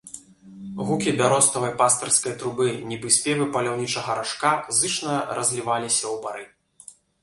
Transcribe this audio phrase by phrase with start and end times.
[0.87, 4.51] Гукі бяроставай пастырскай трубы, нібы спевы паляўнічага ражка,
[4.83, 6.43] зычна разліваліся ў бары.